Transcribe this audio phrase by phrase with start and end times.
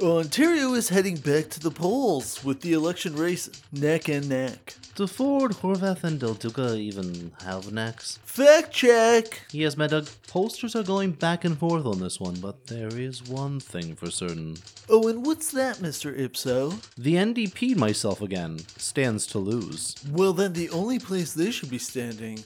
[0.00, 4.76] Ontario is heading back to the polls with the election race neck and neck.
[4.94, 8.20] Do Ford, Horwath, and Del Duca even have necks?
[8.24, 9.42] Fact check!
[9.50, 13.24] Yes, Mad Dog, pollsters are going back and forth on this one, but there is
[13.24, 14.56] one thing for certain.
[14.88, 16.16] Oh, and what's that, Mr.
[16.16, 16.78] Ipso?
[16.96, 19.96] The NDP myself again stands to lose.
[20.12, 22.38] Well, then the only place they should be standing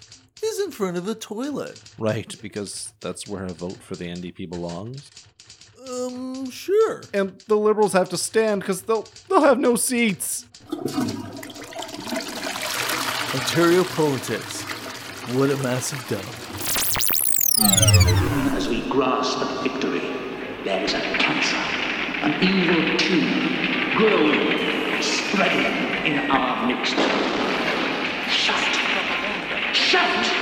[0.42, 1.82] is in front of a toilet.
[1.98, 5.10] Right, because that's where a vote for the NDP belongs.
[5.88, 7.02] Um, sure.
[7.12, 10.46] And the Liberals have to stand because they'll they'll have no seats.
[13.34, 14.62] Ontario politics.
[15.34, 16.24] What a massive dump.
[18.54, 20.00] As we grasp at victory,
[20.64, 21.56] there is a cancer,
[22.22, 26.96] an evil tumor, growing, spreading in our midst.
[28.30, 29.74] Shout!
[29.74, 30.41] Shout!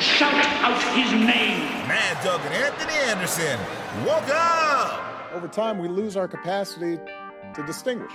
[0.00, 1.60] Shout out his name!
[1.86, 3.58] Mad Dog and Anthony Anderson,
[4.04, 5.32] woke up!
[5.32, 6.98] Over time, we lose our capacity
[7.54, 8.12] to distinguish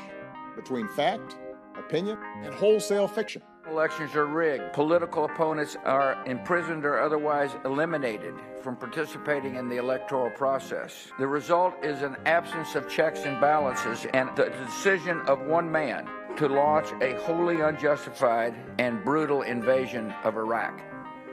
[0.56, 1.38] between fact,
[1.78, 3.42] opinion, and wholesale fiction.
[3.70, 4.74] Elections are rigged.
[4.74, 11.08] Political opponents are imprisoned or otherwise eliminated from participating in the electoral process.
[11.18, 16.08] The result is an absence of checks and balances and the decision of one man
[16.36, 20.82] to launch a wholly unjustified and brutal invasion of Iraq.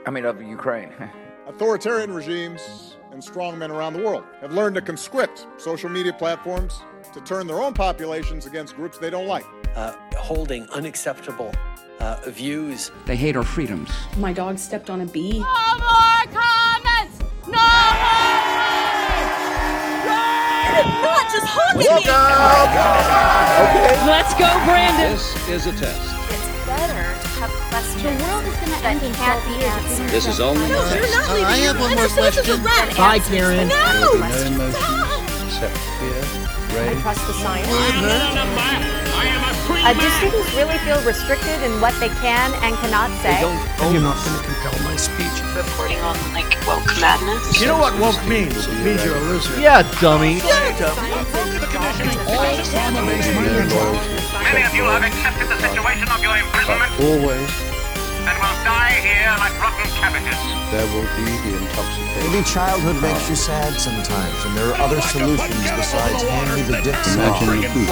[0.05, 0.91] I mean, of Ukraine.
[1.47, 6.79] Authoritarian regimes and strongmen around the world have learned to conscript social media platforms
[7.13, 9.45] to turn their own populations against groups they don't like.
[9.75, 11.51] Uh, holding unacceptable
[11.99, 12.91] uh, views.
[13.05, 13.89] they hate our freedoms.
[14.17, 15.39] My dog stepped on a bee.
[15.39, 17.19] No more comments!
[17.47, 17.57] No more
[21.01, 24.07] Not just honking Woke up!
[24.07, 25.11] Let's go, Brandon!
[25.11, 26.10] This is a test.
[28.01, 30.09] The world is going to that end in can't 12 years.
[30.09, 31.45] This is only No, a you're not leaving.
[31.45, 32.97] I have one more This is a question.
[32.97, 33.21] Bye.
[33.29, 33.69] Karen.
[33.69, 34.17] No!
[34.17, 36.17] No emotions except fear,
[36.81, 37.69] I trust the science.
[39.69, 43.37] Uh, do students really feel restricted in what they can and cannot say?
[43.37, 45.37] You're not going to compel my speech.
[45.53, 47.61] reporting on like woke madness.
[47.61, 48.65] You know what woke means?
[48.65, 49.61] It means you're a loser.
[49.61, 50.41] Yeah, dummy.
[54.41, 57.70] Many of you have accepted the situation of your imprisonment Always
[58.27, 60.37] and will die here like rotten cabbages.
[60.71, 62.31] there will be the intoxication.
[62.31, 66.79] Maybe childhood makes you sad sometimes, and there are other solutions besides hand me the
[66.85, 67.65] dick Imagine swab.
[67.65, 67.89] a boot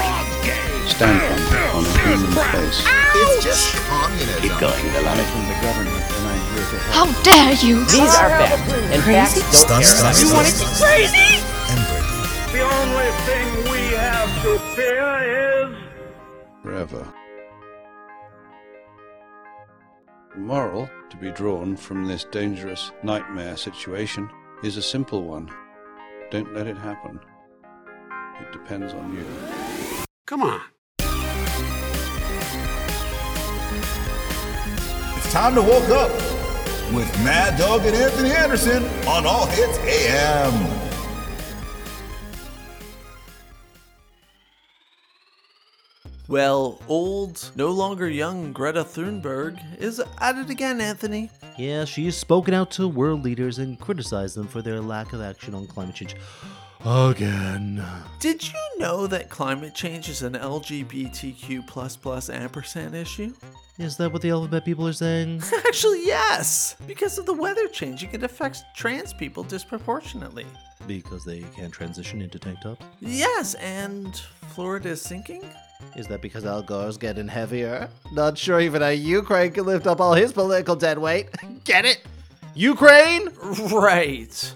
[0.90, 2.82] stamping on a human face.
[3.16, 4.42] It's just communism.
[4.42, 7.10] Keep going, I'm from the government and I'm here to help.
[7.10, 7.86] How dare you!
[7.86, 11.08] These are facts, and facts don't Stop, care stop, about stop, you.
[11.08, 11.30] stop.
[11.70, 12.30] And Brittany.
[12.54, 15.10] The only thing we have to fear
[15.66, 15.78] is
[16.64, 17.14] forever.
[20.36, 24.30] Moral to be drawn from this dangerous nightmare situation
[24.64, 25.50] is a simple one.
[26.32, 27.20] Don't let it happen.
[28.42, 29.26] It depends on you.
[30.26, 30.62] Come on.
[35.18, 36.12] It's time to woke up
[36.94, 40.89] with Mad Dog and Anthony Anderson on All Hits AM.
[46.30, 51.32] Well, old, no longer young Greta Thunberg is at it again, Anthony.
[51.58, 55.56] Yeah, she's spoken out to world leaders and criticized them for their lack of action
[55.56, 56.16] on climate change.
[56.86, 57.84] Again.
[58.20, 63.34] Did you know that climate change is an LGBTQ plus plus ampersand issue?
[63.80, 65.42] Is that what the alphabet people are saying?
[65.68, 66.76] Actually, yes.
[66.86, 70.46] Because of the weather changing, it affects trans people disproportionately.
[70.86, 72.86] because they can't transition into tank tops?
[73.00, 74.16] Yes, and
[74.54, 75.42] Florida is sinking?
[75.96, 77.90] Is that because Al Gore's getting heavier?
[78.12, 81.30] Not sure even a Ukraine can lift up all his political dead weight.
[81.64, 82.04] Get it?
[82.54, 83.30] Ukraine?
[83.72, 84.54] Right.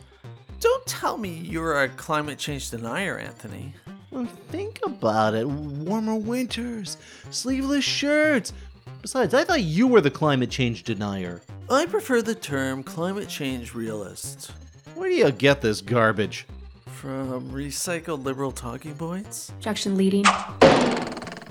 [0.60, 3.74] Don't tell me you're a climate change denier, Anthony.
[4.12, 5.48] Well, think about it.
[5.48, 6.98] Warmer winters,
[7.32, 8.54] sleeveless shirts.
[9.02, 11.42] Besides, I thought you were the climate change denier.
[11.70, 14.52] I prefer the term climate change realist.
[14.96, 16.46] Where do you get this garbage?
[16.86, 19.50] From recycled liberal talking points?
[19.50, 20.24] Objection leading.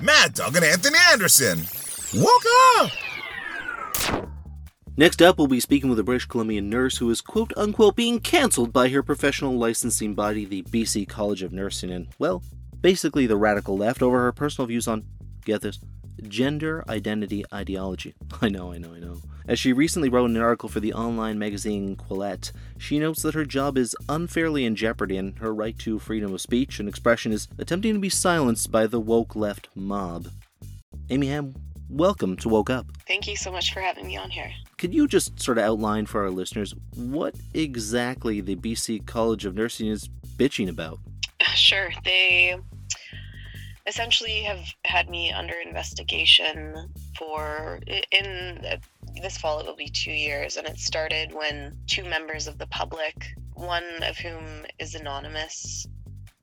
[0.02, 1.62] Mad Dog and Anthony Anderson,
[2.16, 2.42] woke
[2.80, 2.90] up!
[4.96, 8.18] Next up, we'll be speaking with a British Columbian nurse who is quote unquote being
[8.18, 12.42] cancelled by her professional licensing body, the BC College of Nursing, and, well,
[12.80, 15.04] basically the radical left over her personal views on,
[15.44, 15.78] get this,
[16.28, 18.14] gender identity ideology.
[18.40, 19.18] I know, I know, I know.
[19.46, 23.34] As she recently wrote in an article for the online magazine Quillette, she notes that
[23.34, 27.32] her job is unfairly in jeopardy and her right to freedom of speech and expression
[27.32, 30.28] is attempting to be silenced by the woke left mob.
[31.10, 31.54] Amy Hamm,
[31.88, 32.86] welcome to Woke Up.
[33.06, 34.50] Thank you so much for having me on here.
[34.78, 39.54] Could you just sort of outline for our listeners what exactly the BC College of
[39.54, 40.98] Nursing is bitching about?
[41.54, 42.56] Sure, they
[43.86, 46.88] essentially have had me under investigation
[47.18, 47.80] for
[48.10, 48.76] in uh,
[49.20, 52.66] this fall it will be two years and it started when two members of the
[52.68, 55.86] public one of whom is anonymous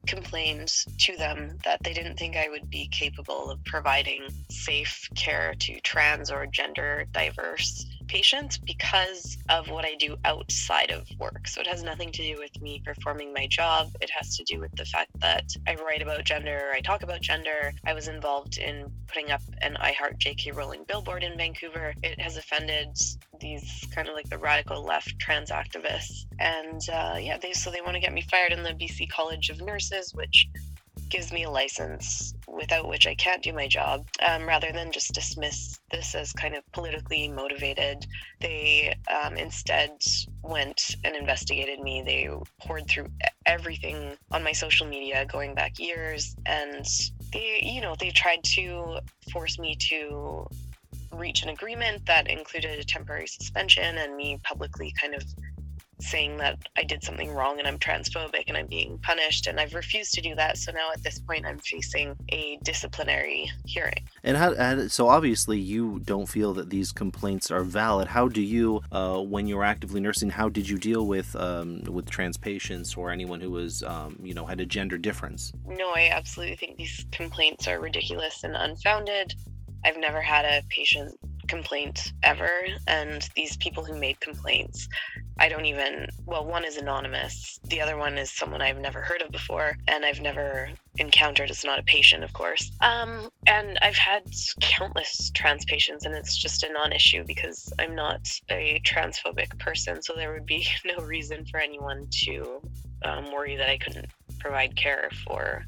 [0.08, 5.54] complained to them that they didn't think I would be capable of providing safe care
[5.60, 11.48] to trans or gender diverse patients because of what I do outside of work.
[11.48, 13.92] So it has nothing to do with me performing my job.
[14.02, 17.22] It has to do with the fact that I write about gender, I talk about
[17.22, 17.72] gender.
[17.86, 21.94] I was involved in putting up an I Heart JK Rowling billboard in Vancouver.
[22.04, 22.98] It has offended
[23.40, 26.26] these kind of like the radical left trans activists.
[26.40, 29.50] And uh, yeah, they so they want to get me fired in the BC College
[29.50, 30.48] of Nurses, which
[31.10, 35.14] gives me a license without which I can't do my job, um, rather than just
[35.14, 38.06] dismiss this as kind of politically motivated.
[38.42, 39.92] They um, instead
[40.44, 42.04] went and investigated me.
[42.06, 42.30] They
[42.62, 43.08] poured through
[43.46, 46.86] everything on my social media going back years, and
[47.34, 49.00] they, you know, they tried to
[49.32, 50.48] force me to
[51.14, 55.24] reach an agreement that included a temporary suspension and me publicly kind of
[56.02, 59.48] saying that I did something wrong and I'm transphobic and I'm being punished.
[59.48, 60.58] And I've refused to do that.
[60.58, 64.08] So now at this point, I'm facing a disciplinary hearing.
[64.24, 68.08] And how, so obviously you don't feel that these complaints are valid.
[68.08, 71.82] How do you, uh, when you were actively nursing, how did you deal with um,
[71.84, 75.52] with trans patients or anyone who was, um, you know, had a gender difference?
[75.66, 79.34] No, I absolutely think these complaints are ridiculous and unfounded.
[79.86, 81.18] I've never had a patient
[81.50, 82.50] complaint ever
[82.88, 84.88] and these people who made complaints
[85.40, 89.22] i don't even well one is anonymous the other one is someone i've never heard
[89.22, 92.72] of before and i've never encountered it's not a patient of course.
[92.82, 94.24] Um, and i've had
[94.62, 100.14] countless trans patients and it's just a non-issue because i'm not a transphobic person so
[100.16, 102.62] there would be no reason for anyone to
[103.04, 104.08] um, worry that i couldn't
[104.40, 105.66] provide care for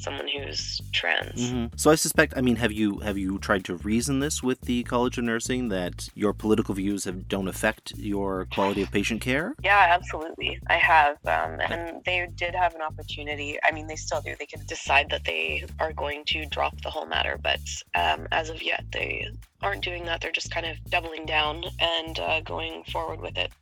[0.00, 1.50] someone who's trans.
[1.50, 1.76] Mm-hmm.
[1.76, 2.34] So I suspect.
[2.36, 5.68] I mean, have you have you tried to reason this with the College of Nursing
[5.68, 9.54] that your political views have don't affect your quality of patient care?
[9.62, 10.58] Yeah, absolutely.
[10.68, 13.58] I have, um, and they did have an opportunity.
[13.64, 14.34] I mean, they still do.
[14.38, 17.60] They can decide that they are going to drop the whole matter, but
[17.94, 19.28] um, as of yet, they
[19.62, 20.20] aren't doing that.
[20.20, 23.52] They're just kind of doubling down and uh, going forward with it.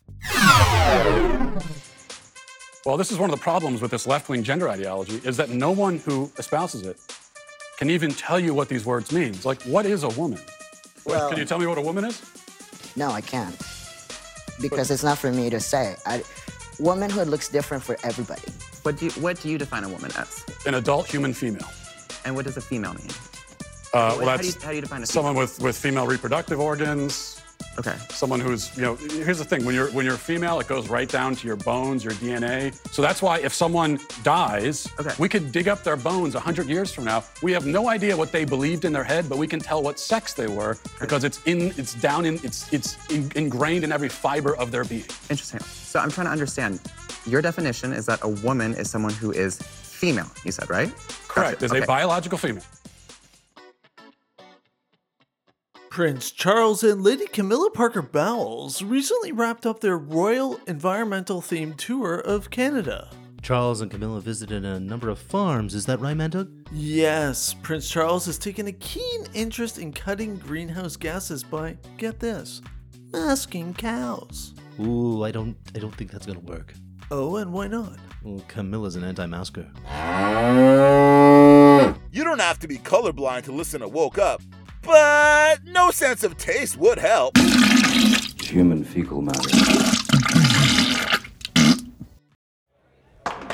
[2.88, 5.70] Well, this is one of the problems with this left-wing gender ideology is that no
[5.70, 6.96] one who espouses it
[7.76, 9.35] can even tell you what these words mean.
[9.44, 10.40] Like, what is a woman?
[11.05, 12.23] Well- can you tell me what a woman is?
[12.96, 13.55] No, I can't.
[14.58, 15.96] Because it's not for me to say.
[16.06, 16.23] I,
[16.79, 18.40] womanhood looks different for everybody.
[18.85, 20.46] What do you, what do you define a woman as?
[20.64, 21.69] An adult human female.
[22.25, 23.11] And what does a female mean?
[23.93, 25.76] Uh, What- well, how that's do you- how do you define a someone with, with
[25.76, 27.38] female reproductive organs.
[27.78, 27.96] Okay.
[28.10, 30.88] Someone who's, you know, here's the thing: when you're when you're a female, it goes
[30.88, 32.75] right down to your bones, your DNA.
[32.92, 35.14] So that's why if someone dies, Okay.
[35.19, 37.22] we could dig up their bones hundred years from now.
[37.42, 39.98] We have no idea what they believed in their head, but we can tell what
[40.00, 44.08] sex they were because it's in, it's down in, it's it's in, ingrained in every
[44.08, 45.04] fiber of their being.
[45.30, 45.60] Interesting.
[45.60, 46.80] So I'm trying to understand.
[47.26, 50.90] Your definition is that a woman is someone who is female, you said, right?
[51.28, 51.62] Correct.
[51.62, 52.62] Is a biological female.
[55.90, 62.17] Prince Charles and Lady Camilla Parker Bowles recently wrapped up their Royal Environmental Themed Tour
[62.17, 63.11] of Canada.
[63.40, 65.75] Charles and Camilla visited a number of farms.
[65.75, 66.50] Is that right, Mad Dog?
[66.73, 72.61] Yes, Prince Charles has taken a keen interest in cutting greenhouse gases by, get this,
[73.11, 74.54] masking cows.
[74.80, 76.75] Ooh, I don't, I don't think that's gonna work.
[77.11, 77.97] Oh, and why not?
[78.23, 79.66] Well, Camilla's an anti-masker.
[82.12, 84.42] You don't have to be colorblind to listen to Woke Up,
[84.82, 87.37] but no sense of taste would help.
[88.40, 90.08] Human fecal matter.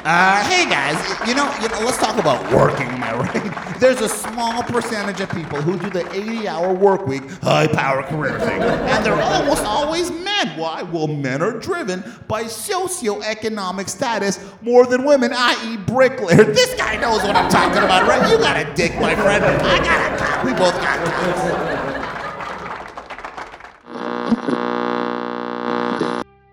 [0.05, 3.81] Uh, hey guys, you know, you know, let's talk about working, am I right?
[3.81, 8.61] There's a small percentage of people who do the 80-hour work week, high-power career thing,
[8.61, 10.59] and they're almost always men.
[10.59, 10.83] Why?
[10.83, 16.45] Well, men are driven by socioeconomic status more than women, i.e., bricklayer.
[16.53, 18.31] This guy knows what I'm talking about, right?
[18.31, 19.43] You got a dick, my friend.
[19.43, 20.45] I got a cock.
[20.45, 20.99] We both got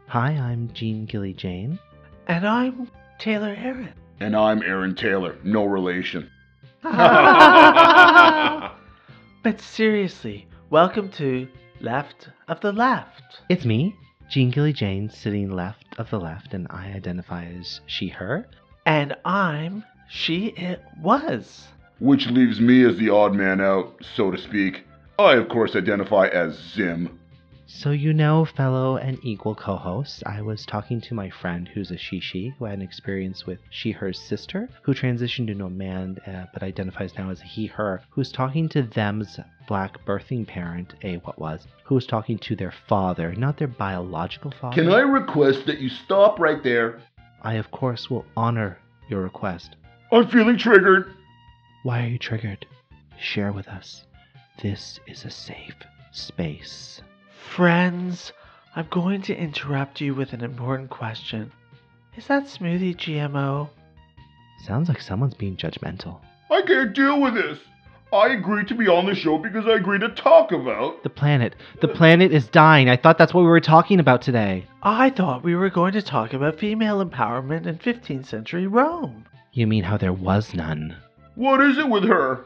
[0.08, 1.80] Hi, I'm Jean Gilly Jane.
[2.28, 2.88] And I'm
[3.22, 3.94] Taylor Aaron.
[4.20, 6.28] And I'm Aaron Taylor, no relation.
[6.82, 8.72] but
[9.60, 11.48] seriously, welcome to
[11.82, 13.22] Left of the Left.
[13.48, 13.96] It's me,
[14.28, 18.48] Jean Gilly Jane, sitting left of the left, and I identify as she, her.
[18.88, 21.68] And I'm she, it was.
[22.00, 24.84] Which leaves me as the odd man out, so to speak.
[25.20, 27.20] I, of course, identify as Zim.
[27.74, 31.90] So, you know, fellow and equal co host, I was talking to my friend who's
[31.90, 35.70] a she she who had an experience with she her's sister, who transitioned into a
[35.70, 40.46] man uh, but identifies now as a he her, who's talking to them's black birthing
[40.46, 44.76] parent, a what was, who was talking to their father, not their biological father.
[44.76, 47.02] Can I request that you stop right there?
[47.42, 48.78] I, of course, will honor
[49.10, 49.76] your request.
[50.12, 51.12] I'm feeling triggered.
[51.84, 52.68] Why are you triggered?
[53.18, 54.06] Share with us.
[54.62, 55.76] This is a safe
[56.12, 57.02] space.
[57.50, 58.32] Friends,
[58.76, 61.52] I'm going to interrupt you with an important question.
[62.16, 63.70] Is that smoothie GMO?
[64.66, 66.22] Sounds like someone's being judgmental.
[66.50, 67.60] I can't deal with this.
[68.14, 71.04] I agreed to be on the show because I agreed to talk about.
[71.04, 71.56] The planet.
[71.82, 72.90] The planet is dying.
[72.90, 74.66] I thought that's what we were talking about today.
[74.84, 79.26] I thought we were going to talk about female empowerment in 15th century Rome.
[79.54, 80.96] You mean how there was none?
[81.36, 82.46] What is it with her?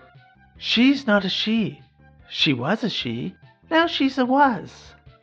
[0.58, 1.82] She's not a she.
[2.30, 3.36] She was a she.
[3.76, 4.72] Now she's a was.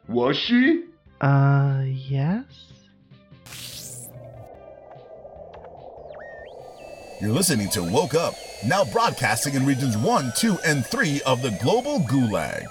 [0.09, 0.85] Was she?
[1.23, 2.45] Uh, yes?
[7.19, 8.35] You're listening to Woke Up,
[8.67, 12.67] now broadcasting in regions 1, 2, and 3 of the global gulag.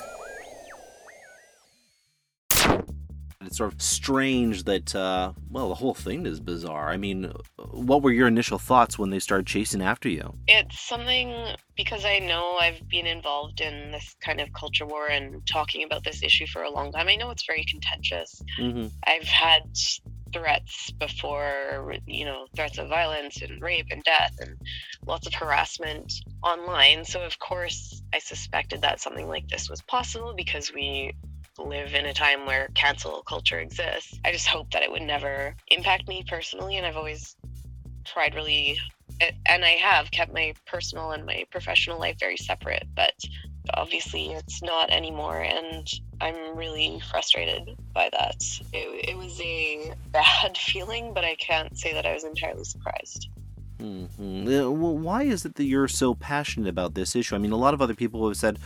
[3.52, 6.88] It's sort of strange that, uh, well, the whole thing is bizarre.
[6.88, 10.34] I mean, what were your initial thoughts when they started chasing after you?
[10.48, 11.36] It's something
[11.76, 16.06] because I know I've been involved in this kind of culture war and talking about
[16.06, 17.10] this issue for a long time.
[17.10, 18.42] I know it's very contentious.
[18.58, 18.88] Mm-hmm.
[19.06, 19.64] I've had
[20.32, 24.56] threats before, you know, threats of violence and rape and death and
[25.06, 27.04] lots of harassment online.
[27.04, 31.12] So, of course, I suspected that something like this was possible because we
[31.60, 34.18] live in a time where cancel culture exists.
[34.26, 36.78] I just hope that it would never impact me personally.
[36.78, 37.36] And I've always
[38.06, 38.80] tried really,
[39.46, 43.14] and I have kept my personal and my professional life very separate, but
[43.74, 45.42] obviously it's not anymore.
[45.42, 45.88] And
[46.20, 48.44] I'm really frustrated by that.
[48.74, 53.30] It, it was a bad feeling, but I can't say that I was entirely surprised.
[53.82, 54.80] Mm-hmm.
[54.80, 57.34] Why is it that you're so passionate about this issue?
[57.36, 58.60] I mean, a lot of other people have said,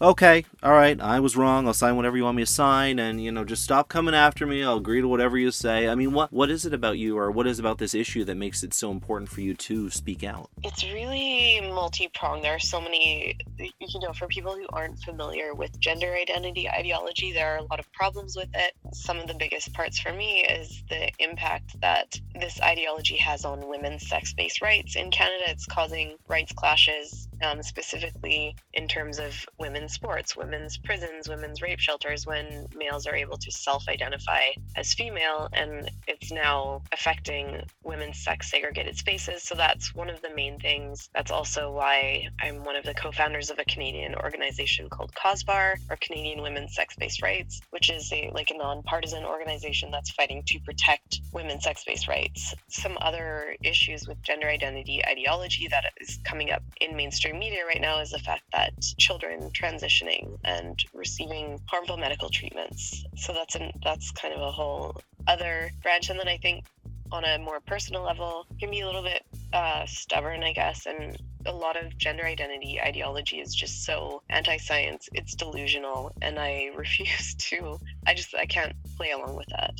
[0.00, 1.66] okay, all right, I was wrong.
[1.66, 4.46] I'll sign whatever you want me to sign, and you know, just stop coming after
[4.46, 4.62] me.
[4.62, 5.88] I'll agree to whatever you say.
[5.88, 8.36] I mean, what what is it about you, or what is about this issue that
[8.36, 10.50] makes it so important for you to speak out?
[10.62, 12.44] It's really multi-pronged.
[12.44, 17.32] There are so many, you know, for people who aren't familiar with gender identity ideology,
[17.32, 18.72] there are a lot of problems with it.
[18.92, 23.68] Some of the biggest parts for me is the impact that this ideology has on
[23.68, 25.44] women's sex-based rights in Canada.
[25.48, 31.80] It's causing rights clashes, um, specifically in terms of women's sports, women's prisons, women's rape
[31.80, 34.42] shelters, when males are able to self identify
[34.76, 39.42] as female, and it's now affecting women's sex segregated spaces.
[39.42, 41.08] So that's one of the main things.
[41.14, 45.76] That's also why I'm one of the co founders of a Canadian organization called CAWSBAR,
[45.90, 50.42] or Canadian Women's Sex Based Rights, which is a like a nonpartisan organization that's fighting
[50.46, 52.54] to protect women's sex based rights.
[52.68, 57.80] Some other issues with gender identity ideology that is coming up in mainstream media right
[57.80, 63.04] now is the fact that children transitioning and receiving harmful medical treatments.
[63.16, 66.10] So that's an that's kind of a whole other branch.
[66.10, 66.64] And then I think
[67.12, 71.16] on a more personal level can be a little bit uh, stubborn, I guess, and
[71.46, 75.08] a lot of gender identity ideology is just so anti-science.
[75.12, 77.78] It's delusional, and I refuse to.
[78.06, 79.72] I just I can't play along with that.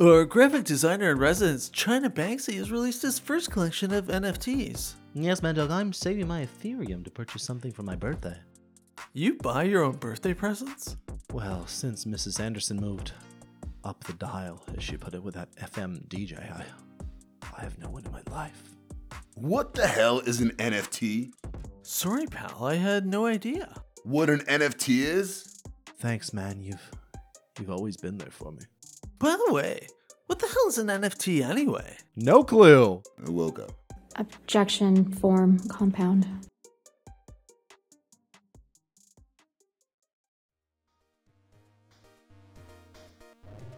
[0.00, 4.94] Our graphic designer in residence, China Banksy, has released his first collection of NFTs.
[5.16, 8.36] Yes, Mad Dog, I'm saving my Ethereum to purchase something for my birthday.
[9.12, 10.96] You buy your own birthday presents?
[11.32, 12.40] Well, since Mrs.
[12.40, 13.12] Anderson moved
[13.84, 16.64] up the dial, as she put it, with that FM DJ, I,
[17.56, 18.60] I have no one in my life.
[19.36, 21.30] What the hell is an NFT?
[21.82, 23.72] Sorry, pal, I had no idea.
[24.02, 25.62] What an NFT is?
[26.00, 26.60] Thanks, man.
[26.60, 26.90] You've
[27.60, 28.62] you've always been there for me.
[29.20, 29.86] By the way,
[30.26, 31.98] what the hell is an NFT anyway?
[32.16, 33.00] No clue.
[33.24, 33.83] I woke up.
[34.16, 36.26] Objection form compound.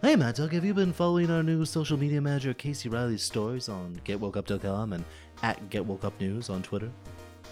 [0.03, 3.69] Hey, Matt Doug, have you been following our new social media manager Casey Riley's stories
[3.69, 5.05] on GetWokeUp.com and
[5.43, 6.93] at GetWokeUpNews on Twitter?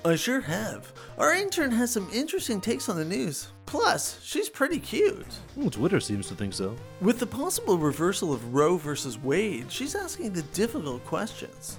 [0.04, 0.92] I sure have.
[1.18, 3.48] Our intern has some interesting takes on the news.
[3.66, 5.26] Plus, she's pretty cute.
[5.56, 6.76] Well, Twitter seems to think so.
[7.00, 11.78] With the possible reversal of Roe versus Wade, she's asking the difficult questions.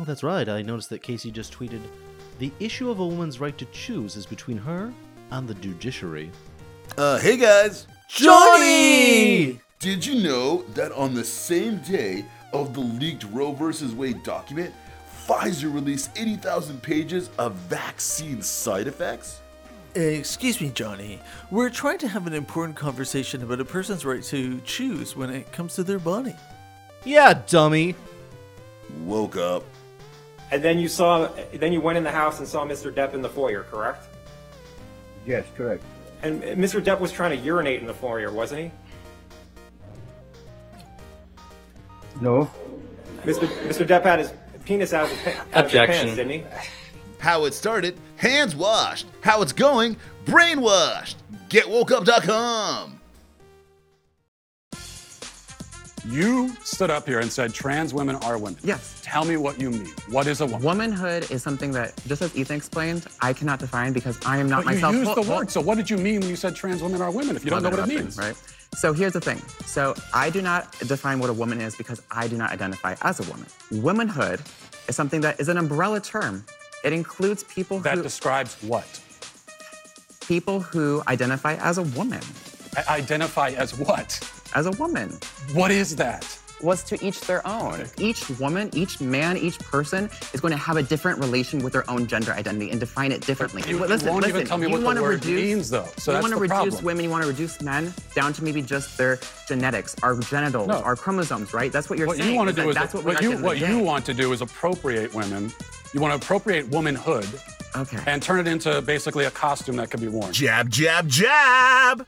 [0.00, 0.48] Well, that's right.
[0.48, 1.82] I noticed that Casey just tweeted
[2.38, 4.94] The issue of a woman's right to choose is between her
[5.30, 6.30] and the judiciary.
[6.96, 7.86] Uh, hey guys!
[8.08, 9.60] Johnny!
[9.78, 13.92] Did you know that on the same day of the leaked Roe vs.
[13.94, 14.72] Wade document,
[15.26, 19.40] Pfizer released 80,000 pages of vaccine side effects?
[19.94, 21.20] Excuse me, Johnny.
[21.50, 25.52] We're trying to have an important conversation about a person's right to choose when it
[25.52, 26.36] comes to their body.
[27.04, 27.96] Yeah, dummy.
[29.04, 29.62] Woke up.
[30.52, 32.92] And then you saw, then you went in the house and saw Mr.
[32.92, 34.06] Depp in the foyer, correct?
[35.26, 35.82] Yes, correct.
[36.22, 36.82] And Mr.
[36.82, 38.70] Depp was trying to urinate in the foyer, wasn't he?
[42.20, 42.50] No.
[43.24, 43.46] Mr.
[43.68, 43.86] Mr.
[43.86, 44.32] Depp had his
[44.64, 45.94] penis out of his, pa- out of his Objection.
[46.06, 46.44] pants, didn't he?
[47.18, 49.06] How it started, hands washed.
[49.20, 51.16] How it's going, brainwashed.
[51.48, 52.99] GetWokeUp.com.
[56.10, 58.58] You stood up here and said trans women are women.
[58.64, 59.00] Yes.
[59.02, 59.86] Tell me what you mean.
[60.08, 60.62] What is a woman?
[60.62, 64.64] Womanhood is something that, just as Ethan explained, I cannot define because I am not
[64.64, 64.92] But myself.
[64.94, 65.50] you used the word.
[65.50, 67.36] So what did you mean when you said trans women are women?
[67.36, 68.34] If you don't know what it means, right?
[68.74, 69.38] So here's the thing.
[69.66, 73.20] So I do not define what a woman is because I do not identify as
[73.20, 73.46] a woman.
[73.70, 74.40] Womanhood
[74.88, 76.44] is something that is an umbrella term.
[76.82, 79.00] It includes people who That who describes what?
[80.26, 82.20] people who identify as a woman.
[82.76, 84.20] I- identify as what?
[84.54, 85.16] As a woman.
[85.52, 86.26] What is that?
[86.62, 87.86] Was to each their own.
[87.96, 91.88] Each woman, each man, each person is going to have a different relation with their
[91.90, 93.62] own gender identity and define it differently.
[93.66, 95.70] You- Well, you listen, won't even tell me you what the wanna word reduce, means,
[95.70, 95.88] though.
[95.96, 96.84] So you that's want to the reduce problem.
[96.84, 100.82] women, you want to reduce men down to maybe just their genetics, our genitals, No.
[100.82, 101.72] our chromosomes, right?
[101.72, 102.30] That's what you're what saying.
[102.30, 104.32] you want to is that is that's what, what you what you want to do
[104.34, 105.50] is appropriate women.
[105.94, 107.26] You want to appropriate womanhood.
[107.74, 107.98] Okay.
[108.06, 110.32] And turn it into basically a costume that can be worn.
[110.32, 112.06] Jab, jab, jab.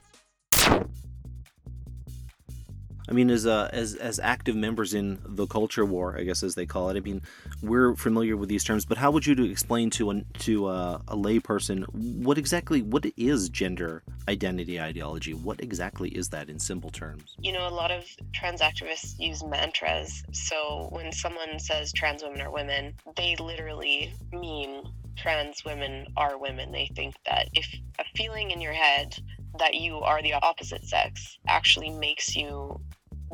[3.12, 6.54] I mean, as uh, as as active members in the culture war, I guess as
[6.54, 6.97] they call it.
[6.97, 7.21] I mean,
[7.61, 11.14] we're familiar with these terms, but how would you explain to an, to uh, a
[11.14, 15.35] layperson what exactly what is gender identity ideology?
[15.35, 17.37] What exactly is that in simple terms?
[17.38, 20.23] You know, a lot of trans activists use mantras.
[20.33, 24.85] So when someone says trans women are women, they literally mean
[25.19, 26.73] trans women are women.
[26.73, 27.66] They think that if
[27.99, 29.14] a feeling in your head
[29.59, 32.80] that you are the opposite sex actually makes you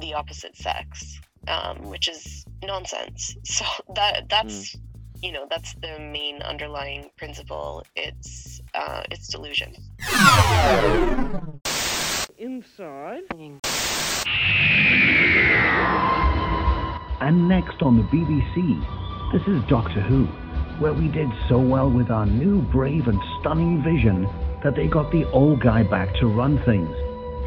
[0.01, 3.37] the opposite sex, um, which is nonsense.
[3.45, 4.77] So that that's
[5.23, 7.85] you know that's the main underlying principle.
[7.97, 9.75] It's uh, it's delusion.
[12.39, 13.23] Inside.
[17.21, 20.27] And next on the BBC, this is Doctor Who,
[20.79, 24.29] where we did so well with our new, brave, and stunning vision
[24.63, 26.95] that they got the old guy back to run things.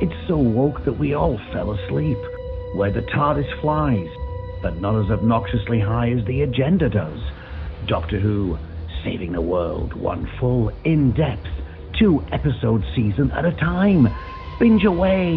[0.02, 2.18] It's so woke that we all fell asleep,
[2.74, 4.10] where the TARDIS flies,
[4.62, 7.20] but not as obnoxiously high as the agenda does.
[7.88, 8.58] Doctor Who,
[9.04, 11.48] saving the world, one full, in depth,
[12.00, 14.08] two episode season at a time.
[14.60, 15.36] Binge away!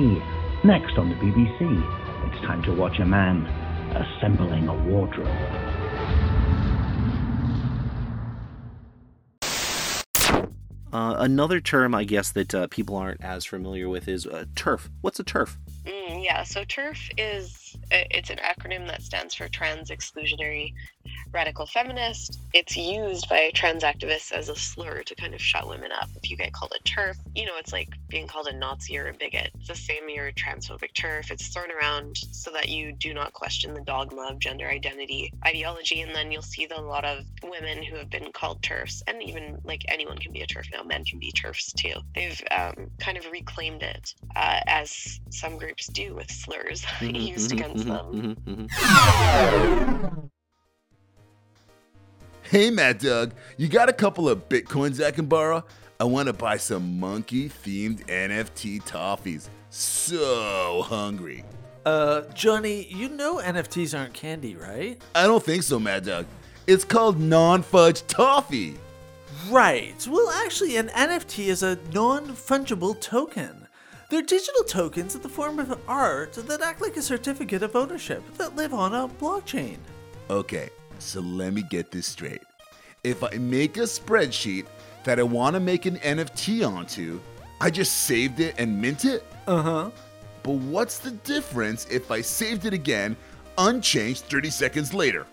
[0.64, 3.46] Next on the BBC, it's time to watch a man
[3.94, 5.73] assembling a wardrobe.
[10.94, 14.88] Uh, another term, I guess, that uh, people aren't as familiar with is uh, TERF.
[15.00, 15.56] What's a TERF?
[15.84, 20.72] Mm, yeah, so TERF is it's an acronym that stands for Trans Exclusionary
[21.34, 22.38] Radical Feminist.
[22.52, 26.08] It's used by trans activists as a slur to kind of shut women up.
[26.14, 29.08] If you get called a TERF, you know it's like being called a Nazi or
[29.08, 29.50] a bigot.
[29.58, 31.32] It's the same you're a transphobic TERF.
[31.32, 36.02] It's thrown around so that you do not question the dogma of gender identity ideology,
[36.02, 39.20] and then you'll see that a lot of women who have been called TERFs, and
[39.20, 42.00] even like anyone can be a TERF now, men can be TERFs too.
[42.14, 47.50] They've um, kind of reclaimed it uh, as some groups do with slurs mm-hmm, used
[47.50, 48.66] mm-hmm, against mm-hmm,
[50.04, 50.30] them.
[52.50, 55.64] Hey, Mad Doug, you got a couple of bitcoins I can borrow?
[55.98, 59.48] I want to buy some monkey themed NFT toffees.
[59.70, 61.42] So hungry.
[61.86, 65.00] Uh, Johnny, you know NFTs aren't candy, right?
[65.14, 66.26] I don't think so, Mad Doug.
[66.66, 68.76] It's called non fudge toffee.
[69.48, 70.06] Right.
[70.08, 73.68] Well, actually, an NFT is a non fungible token.
[74.10, 78.22] They're digital tokens in the form of art that act like a certificate of ownership
[78.36, 79.78] that live on a blockchain.
[80.28, 80.68] Okay,
[81.04, 82.42] so let me get this straight.
[83.02, 84.66] If I make a spreadsheet
[85.04, 87.20] that I want to make an NFT onto,
[87.60, 89.24] I just saved it and mint it?
[89.46, 89.90] Uh huh.
[90.42, 93.16] But what's the difference if I saved it again,
[93.58, 95.26] unchanged 30 seconds later?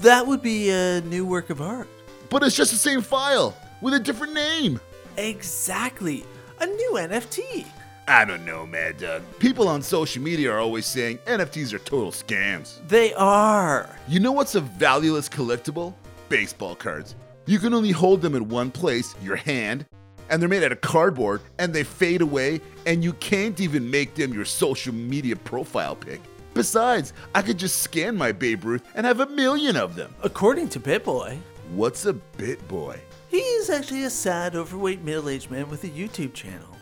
[0.00, 1.88] That would be a new work of art.
[2.30, 4.80] But it's just the same file with a different name.
[5.16, 6.24] Exactly.
[6.60, 7.66] A new NFT.
[8.08, 9.22] I don't know, Mad Dog.
[9.38, 12.78] People on social media are always saying NFTs are total scams.
[12.88, 13.94] They are.
[14.08, 15.92] You know what's a valueless collectible?
[16.30, 17.16] Baseball cards.
[17.44, 19.84] You can only hold them in one place, your hand,
[20.30, 24.14] and they're made out of cardboard and they fade away, and you can't even make
[24.14, 26.22] them your social media profile pic.
[26.54, 30.14] Besides, I could just scan my Babe Ruth and have a million of them.
[30.22, 31.38] According to BitBoy.
[31.74, 32.98] What's a bit boy?
[33.28, 36.77] He's actually a sad, overweight, middle aged man with a YouTube channel.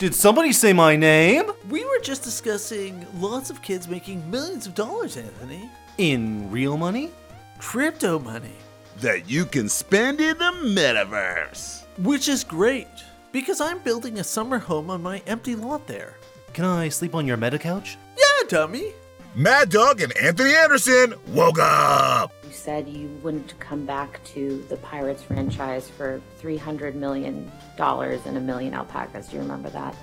[0.00, 1.52] Did somebody say my name?
[1.68, 5.68] We were just discussing lots of kids making millions of dollars, Anthony.
[5.98, 7.10] In real money?
[7.58, 8.54] Crypto money.
[9.02, 11.84] That you can spend in the metaverse.
[11.98, 12.88] Which is great,
[13.30, 16.14] because I'm building a summer home on my empty lot there.
[16.54, 17.98] Can I sleep on your meta couch?
[18.16, 18.94] Yeah, dummy.
[19.34, 22.32] Mad Dog and Anthony Anderson woke up.
[22.50, 28.40] You said you wouldn't come back to the Pirates franchise for $300 million and a
[28.40, 29.28] million alpacas.
[29.28, 29.94] Do you remember that?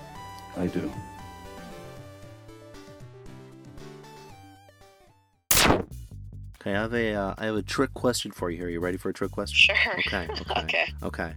[0.56, 0.90] I do.
[6.62, 8.68] Okay, I have a uh, I have a trick question for you here.
[8.68, 9.76] Are You ready for a trick question?
[9.76, 10.00] Sure.
[10.00, 10.30] Okay.
[10.42, 10.64] Okay.
[10.64, 10.86] Okay.
[11.04, 11.34] Okay.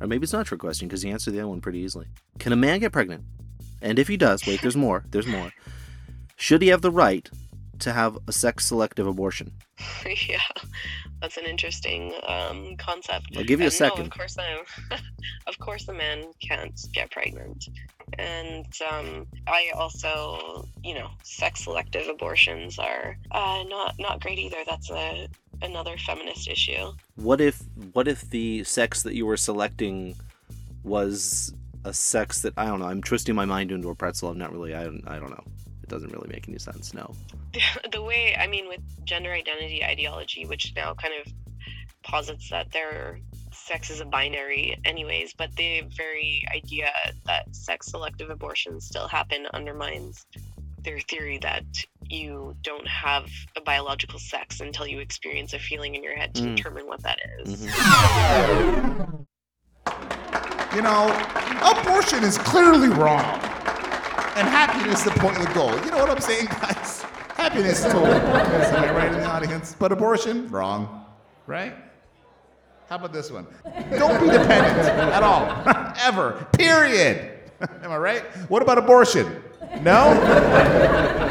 [0.00, 2.06] Or maybe it's not a trick question because you answered the other one pretty easily.
[2.38, 3.22] Can a man get pregnant?
[3.82, 5.04] And if he does, wait, there's more.
[5.10, 5.52] There's more.
[6.36, 7.28] Should he have the right
[7.80, 9.52] to have a sex selective abortion?
[10.28, 10.40] yeah,
[11.20, 13.26] that's an interesting um, concept.
[13.36, 13.98] I'll give you a second.
[13.98, 14.98] No, of course, I'm,
[15.46, 17.68] of course, a man can't get pregnant,
[18.18, 24.62] and um, I also, you know, sex selective abortions are uh, not not great either.
[24.66, 25.28] That's a
[25.62, 26.92] another feminist issue.
[27.16, 30.14] What if what if the sex that you were selecting
[30.84, 32.86] was a sex that I don't know.
[32.86, 34.30] I'm twisting my mind into a pretzel.
[34.30, 34.74] I'm not really.
[34.74, 35.02] I don't.
[35.06, 35.44] I don't know.
[35.84, 36.94] It doesn't really make any sense.
[36.94, 37.14] No.
[37.92, 41.30] the way I mean with gender identity ideology, which now kind of
[42.02, 43.20] posits that their
[43.52, 46.88] sex is a binary anyways, but the very idea
[47.26, 50.24] that sex selective abortions still happen undermines
[50.82, 51.64] their theory that
[52.08, 56.42] you don't have a biological sex until you experience a feeling in your head to
[56.42, 56.56] Mm.
[56.56, 57.62] determine what that is.
[60.74, 61.06] You know,
[61.62, 63.38] abortion is clearly wrong.
[64.36, 65.70] And happiness is the point of the goal.
[65.84, 67.02] You know what I'm saying, guys?
[67.36, 69.76] Happiness is Am I right in the audience?
[69.78, 71.04] But abortion, wrong.
[71.46, 71.74] Right?
[72.88, 73.46] How about this one?
[73.96, 75.46] Don't be dependent at all.
[75.98, 76.46] Ever.
[76.52, 77.38] Period.
[77.82, 78.22] Am I right?
[78.50, 79.42] What about abortion?
[79.80, 81.30] No?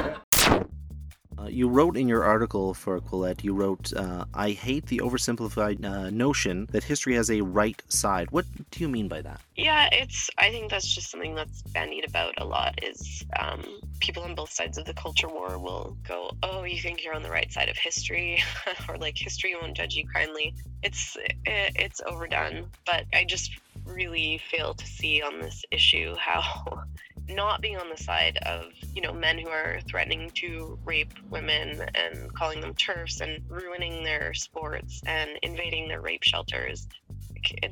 [1.43, 5.83] Uh, you wrote in your article for Quillette, you wrote, uh, I hate the oversimplified
[5.83, 8.31] uh, notion that history has a right side.
[8.31, 9.41] What do you mean by that?
[9.55, 10.29] Yeah, it's.
[10.37, 12.79] I think that's just something that's bandied about a lot.
[12.81, 13.61] Is um,
[13.99, 17.23] people on both sides of the culture war will go, "Oh, you think you're on
[17.23, 18.41] the right side of history,"
[18.89, 20.55] or like history won't judge you kindly.
[20.81, 21.35] It's it,
[21.75, 22.67] it's overdone.
[22.85, 23.51] But I just
[23.85, 26.83] really fail to see on this issue how
[27.29, 31.81] not being on the side of you know men who are threatening to rape women
[31.95, 36.87] and calling them TERFs and ruining their sports and invading their rape shelters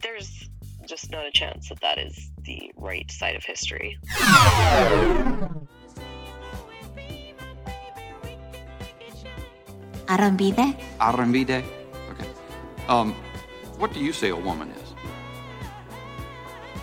[0.01, 0.49] there's
[0.85, 3.97] just not a chance that that is the right side of history
[10.11, 10.75] Arambide?
[10.99, 11.63] Arambide?
[12.09, 12.29] Okay.
[12.89, 13.13] Um,
[13.77, 14.90] what do you say a woman is?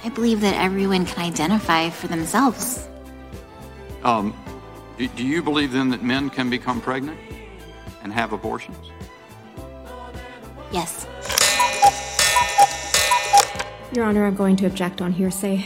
[0.05, 2.89] I believe that everyone can identify for themselves.
[4.05, 4.35] Um,
[4.97, 7.19] do, do you believe then that men can become pregnant
[8.03, 8.91] and have abortions?
[10.71, 11.07] Yes.
[13.93, 15.65] Your Honor, I'm going to object on hearsay.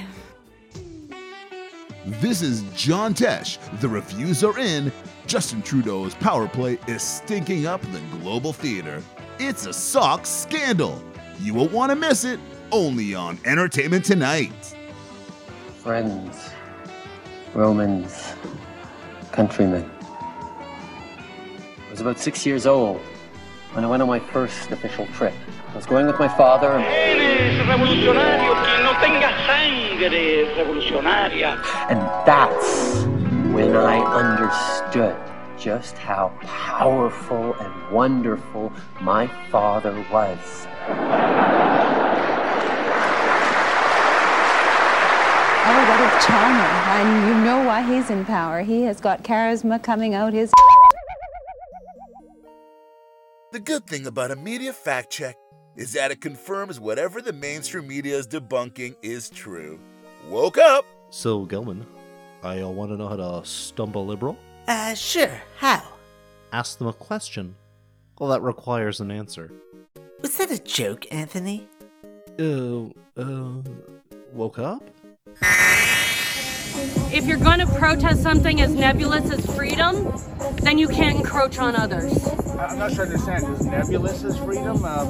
[2.06, 3.58] This is John Tesh.
[3.80, 4.92] The reviews are in.
[5.26, 9.02] Justin Trudeau's power play is stinking up the global theater.
[9.38, 11.02] It's a sock scandal.
[11.40, 12.40] You won't want to miss it.
[12.72, 14.74] Only on Entertainment Tonight.
[15.82, 16.50] Friends,
[17.52, 18.32] Romans,
[19.30, 19.90] countrymen.
[20.00, 23.02] I was about six years old
[23.72, 25.34] when I went on my first official trip.
[25.68, 26.72] I was going with my father
[31.90, 33.04] and that's
[33.52, 35.16] when I understood
[35.58, 40.66] just how powerful and wonderful my father was.
[45.64, 46.72] Oh, what a charmer.
[46.92, 48.62] And you know why he's in power.
[48.62, 50.52] He has got charisma coming out his.
[53.52, 55.36] The good thing about a media fact check
[55.76, 59.78] is that it confirms whatever the mainstream media is debunking is true.
[60.28, 60.84] Woke up!
[61.10, 61.84] So, Gelman,
[62.42, 64.38] I uh, want to know how to stump a liberal?
[64.68, 65.40] Uh, sure.
[65.58, 65.82] How?
[66.52, 67.54] Ask them a question.
[68.18, 69.50] Well, that requires an answer.
[70.20, 71.68] Was that a joke, Anthony?
[72.38, 72.84] Uh,
[73.16, 73.62] uh,
[74.32, 74.82] woke up?
[76.74, 80.12] If you're going to protest something as nebulous as freedom,
[80.62, 82.26] then you can't encroach on others.
[82.58, 83.44] I'm not sure I understand.
[83.54, 84.82] Is nebulous as freedom?
[84.84, 85.04] Uh,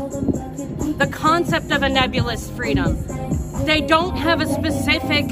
[0.98, 2.98] The concept of a nebulous freedom.
[3.64, 5.26] They don't have a specific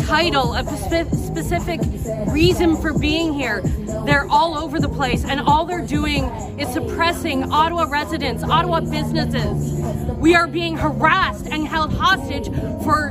[0.00, 1.80] title, a spe- specific
[2.28, 3.62] reason for being here.
[4.04, 6.24] They're all over the place, and all they're doing
[6.58, 9.72] is suppressing Ottawa residents, Ottawa businesses.
[10.18, 12.48] We are being harassed and held hostage
[12.84, 13.10] for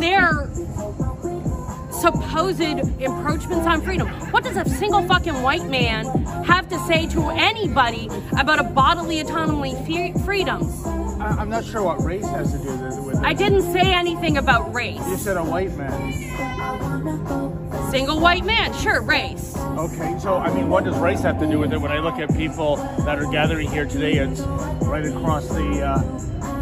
[0.00, 0.48] their
[2.04, 4.06] supposed encroachments on freedom.
[4.30, 6.04] What does a single fucking white man
[6.44, 10.84] have to say to anybody about a bodily autonomy fe- freedoms?
[10.86, 13.24] I- I'm not sure what race has to do with with it.
[13.24, 15.00] I didn't say anything about race.
[15.08, 16.12] You said a white man.
[17.90, 19.56] Single white man, sure, race.
[19.56, 21.80] Okay, so I mean, what does race have to do with it?
[21.80, 24.40] When I look at people that are gathering here today, it's
[24.82, 26.02] right across the uh,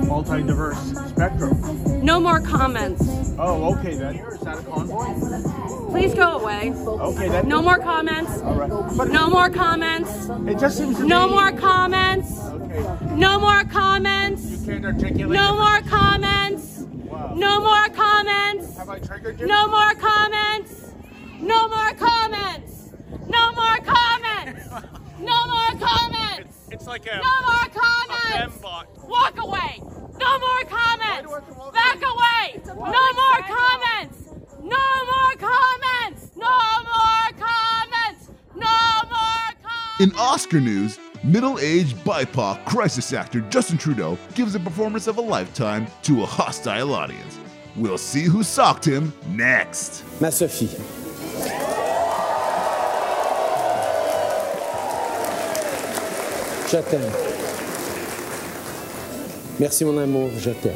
[0.07, 2.05] multi-diverse spectrum.
[2.05, 3.03] No more comments.
[3.39, 4.17] Oh, okay then.
[4.17, 5.91] Is that a convoy?
[5.91, 6.73] Please go away.
[6.75, 7.47] Okay, that.
[7.47, 8.41] No more comments.
[8.43, 8.69] All right.
[9.11, 10.29] No more comments.
[10.49, 12.39] It just seems to No me- more comments.
[12.41, 13.15] Okay.
[13.17, 14.45] No more comments.
[14.45, 15.31] You can't articulate.
[15.39, 16.81] No more comments.
[16.81, 17.35] Wow.
[17.37, 18.77] No more comments.
[18.79, 19.47] Have I triggered you?
[19.47, 20.93] No more comments.
[21.41, 22.91] No more comments.
[23.29, 24.71] No more comments.
[25.21, 26.42] No more comments.
[26.73, 27.17] It's like a.
[27.17, 28.59] No more comments.
[29.05, 29.79] Walk away.
[30.19, 31.31] No more comments.
[31.75, 32.63] Back away.
[32.67, 34.29] No more comments.
[34.63, 36.31] No more comments.
[36.35, 36.49] No
[36.83, 38.31] more comments.
[38.57, 40.01] No more comments.
[40.01, 45.21] In Oscar news, middle aged BIPOC crisis actor Justin Trudeau gives a performance of a
[45.21, 47.39] lifetime to a hostile audience.
[47.77, 50.05] We'll see who socked him next.
[50.23, 51.02] Ma Sophie.
[56.73, 57.13] Je t'aime.
[59.61, 60.73] Merci mon amour, je t'aime.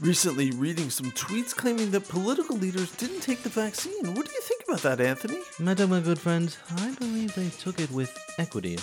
[0.00, 3.92] Recently, reading some tweets claiming that political leaders didn't take the vaccine.
[4.16, 5.38] What do you think about that, Anthony?
[5.60, 8.80] Madam, my good friend, I believe they took it with equity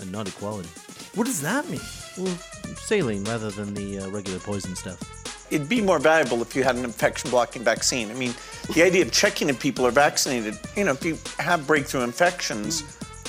[0.00, 0.70] and not equality.
[1.14, 1.80] What does that mean?
[2.18, 2.36] Well,
[2.78, 5.23] saline rather than the uh, regular poison stuff.
[5.50, 8.10] It'd be more valuable if you had an infection blocking vaccine.
[8.10, 8.34] I mean,
[8.74, 12.82] the idea of checking if people are vaccinated, you know, if you have breakthrough infections,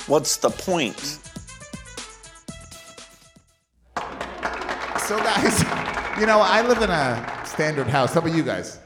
[0.06, 1.18] what's the point?
[5.06, 5.60] So, guys,
[6.20, 8.14] you know, I live in a standard house.
[8.14, 8.78] How about you guys?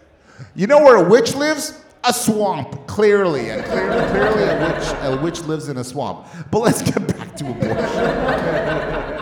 [0.54, 1.80] You know where a witch lives?
[2.04, 3.50] A swamp, clearly.
[3.50, 6.26] And clearly, clearly a, witch, a witch lives in a swamp.
[6.50, 9.16] But let's get back to abortion.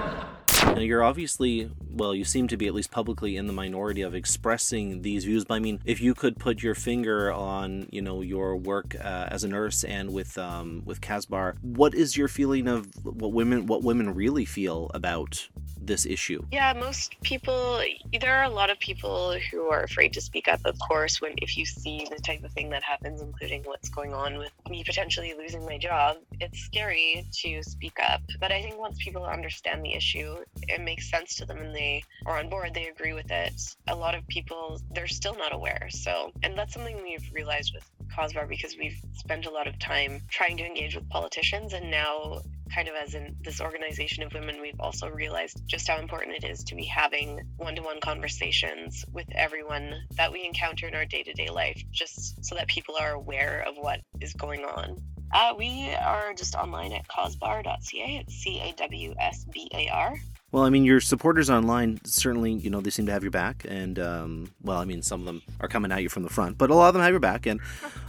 [0.64, 4.14] Now, you're obviously, well, you seem to be at least publicly in the minority of
[4.14, 5.44] expressing these views.
[5.44, 9.28] But I mean, if you could put your finger on, you know, your work uh,
[9.30, 13.66] as a nurse and with um, with CAWSBAR, what is your feeling of what women
[13.66, 15.48] what women really feel about
[15.80, 16.44] this issue?
[16.52, 17.82] Yeah, most people.
[18.20, 20.60] There are a lot of people who are afraid to speak up.
[20.64, 24.14] Of course, when if you see the type of thing that happens, including what's going
[24.14, 28.22] on with me potentially losing my job, it's scary to speak up.
[28.40, 30.36] But I think once people understand the issue,
[30.68, 32.74] it makes sense to them and they are on board.
[32.74, 33.54] They agree with it.
[33.88, 35.88] A lot of people they're still not aware.
[35.90, 40.20] So, and that's something we've realized with CAWSBAR because we've spent a lot of time
[40.28, 42.40] trying to engage with politicians, and now
[42.74, 46.44] kind of as in this organization of women, we've also realized just how important it
[46.44, 51.04] is to be having one to one conversations with everyone that we encounter in our
[51.04, 54.96] day to day life, just so that people are aware of what is going on.
[55.32, 58.16] Uh, we are just online at cawsbar.ca.
[58.16, 60.14] It's C A W S B A R.
[60.50, 63.66] Well, I mean, your supporters online certainly, you know, they seem to have your back,
[63.68, 66.56] and um, well, I mean, some of them are coming at you from the front,
[66.56, 67.44] but a lot of them have your back.
[67.44, 67.60] And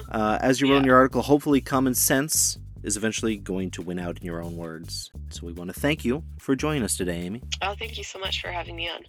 [0.10, 4.00] uh, as you wrote in your article, hopefully, common sense is eventually going to win
[4.00, 5.12] out in your own words.
[5.30, 7.42] So we want to thank you for joining us today, Amy.
[7.62, 9.04] Oh, thank you so much for having me on.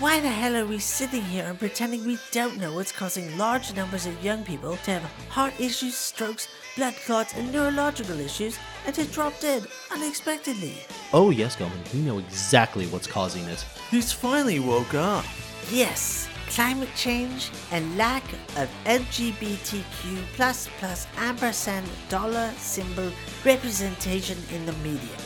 [0.00, 3.74] Why the hell are we sitting here and pretending we don't know what's causing large
[3.74, 8.94] numbers of young people to have heart issues, strokes, blood clots, and neurological issues, and
[8.94, 10.74] to drop dead unexpectedly?
[11.12, 13.66] Oh, yes, Gelman, we know exactly what's causing it.
[13.90, 15.24] He's finally woke up.
[15.68, 18.24] Yes, climate change and lack
[18.56, 23.10] of LGBTQ plus plus ampersand dollar symbol
[23.44, 25.16] representation in the media.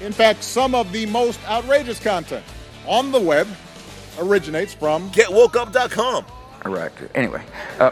[0.00, 2.44] In fact, some of the most outrageous content
[2.86, 3.48] on the web
[4.18, 6.24] originates from GetWokeUp.com.
[6.64, 6.92] All right.
[7.14, 7.42] Anyway,
[7.80, 7.90] uh,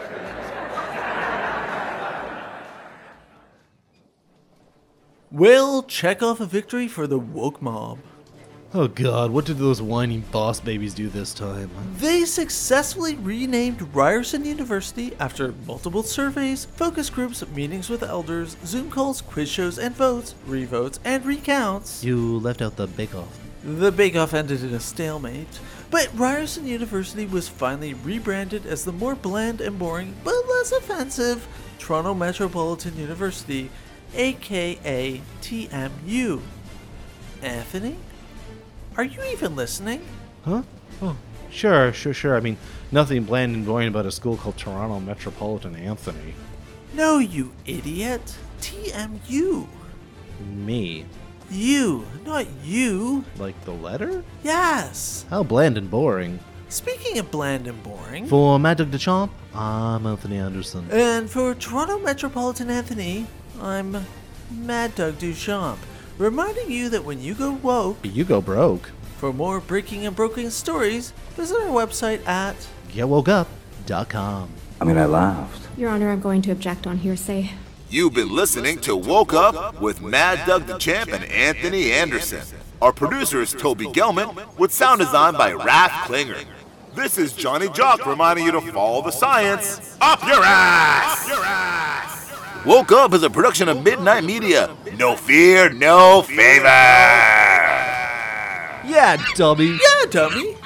[5.34, 7.98] Will check off a victory for the woke mob.
[8.76, 11.70] Oh god, what did those whiny boss babies do this time?
[11.98, 19.20] They successfully renamed Ryerson University after multiple surveys, focus groups, meetings with elders, Zoom calls,
[19.20, 22.02] quiz shows, and votes, revotes, and recounts.
[22.02, 23.38] You left out the bake off.
[23.62, 25.60] The Bake Off ended in a stalemate,
[25.92, 31.46] but Ryerson University was finally rebranded as the more bland and boring, but less offensive,
[31.78, 33.70] Toronto Metropolitan University,
[34.14, 36.40] aka TMU.
[37.40, 37.96] Anthony?
[38.96, 40.02] Are you even listening?
[40.44, 40.62] Huh?
[41.02, 41.16] Oh,
[41.50, 42.36] sure, sure, sure.
[42.36, 42.56] I mean,
[42.92, 46.34] nothing bland and boring about a school called Toronto Metropolitan Anthony.
[46.94, 48.36] No, you idiot.
[48.60, 49.66] TMU.
[50.54, 51.04] Me.
[51.50, 53.24] You, not you.
[53.38, 54.24] Like the letter?
[54.42, 55.26] Yes.
[55.28, 56.38] How bland and boring.
[56.68, 60.88] Speaking of bland and boring, For Mad Dog Duchamp, I'm Anthony Anderson.
[60.90, 63.26] and for Toronto Metropolitan Anthony,
[63.60, 64.04] I'm
[64.50, 65.76] Mad Doug Duchamp,
[66.18, 68.90] reminding you that when you go woke, You go broke.
[69.18, 72.54] for more breaking and broken stories, visit our website at
[72.88, 74.48] GetWokeUp.com.
[74.80, 75.68] I mean, I laughed.
[75.78, 77.50] Your Honor, I'm going to object on hearsay.
[77.90, 82.42] You've been listening to Woke Up with Mad Doug the Champ and Anthony Anderson.
[82.82, 86.36] Our producer is Toby Gelman, with sound design by Raph Klinger.
[86.94, 91.22] This is Johnny Jock reminding you to follow the science up your ass.
[91.22, 92.13] Up your ass.
[92.66, 94.74] Woke Up is a production of Midnight Media.
[94.96, 96.64] No fear, no favor.
[98.86, 99.66] Yeah, dummy.
[99.72, 100.56] Yeah, dummy.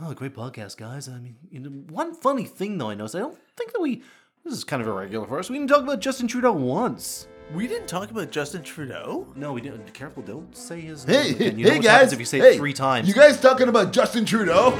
[0.00, 1.08] Oh, great podcast, guys.
[1.08, 4.02] I mean, you know, one funny thing though I noticed, I don't think that we.
[4.44, 5.48] This is kind of irregular for us.
[5.48, 7.28] We didn't talk about Justin Trudeau once.
[7.54, 9.26] We didn't talk about Justin Trudeau?
[9.36, 9.92] No, we didn't.
[9.94, 11.22] Careful, don't say his Hey, name.
[11.24, 11.58] hey, again.
[11.58, 12.12] You know hey what guys.
[12.12, 13.06] if you say hey, it three times.
[13.08, 14.74] You guys talking about Justin Trudeau?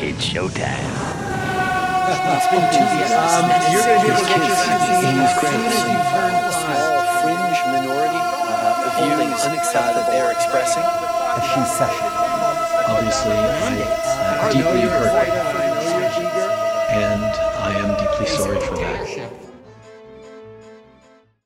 [0.00, 0.88] It's showtime.
[2.08, 3.12] It's been two years.
[3.12, 6.34] Um, you're going to be able to get your vaccine as soon as you've heard
[6.36, 10.82] a small fringe minority uh, viewing unacceptable they're expressing.
[10.82, 12.27] A she session.
[12.88, 13.76] Obviously, I
[14.42, 15.12] am deeply hurt.
[16.90, 19.47] And I am deeply sorry for that.